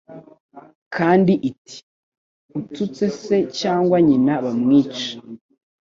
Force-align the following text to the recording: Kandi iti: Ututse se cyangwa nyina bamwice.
Kandi 0.95 1.33
iti: 1.49 1.77
Ututse 2.59 3.05
se 3.23 3.37
cyangwa 3.59 3.97
nyina 4.07 4.33
bamwice. 4.43 5.07